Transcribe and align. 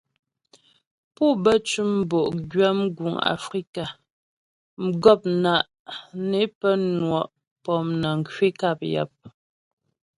Pú 1.15 1.25
bə 1.43 1.53
cʉm 1.67 1.91
bo'gwyə 2.09 2.69
mguŋ 2.79 3.13
Afrika, 3.35 3.83
mgɔpna' 4.85 5.67
ne 6.29 6.41
pə́ 6.59 6.73
nwɔ' 6.95 7.31
pɔmnəŋ 7.63 8.17
kwi 8.33 8.47
nkap 8.53 8.79
yap. 8.93 9.11